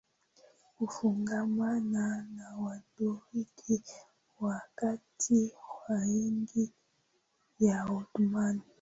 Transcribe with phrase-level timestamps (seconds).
[0.77, 3.83] kufungamana na Waturuki
[4.39, 5.51] wakati
[5.89, 6.71] wa enzi
[7.59, 8.61] ya Ottoman